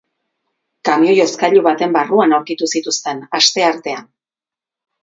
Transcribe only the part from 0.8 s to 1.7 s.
Kamioi-hozkailu